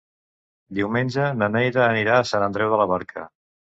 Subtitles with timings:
[0.77, 3.29] Diumenge na Neida anirà a Sant Andreu de la Barca.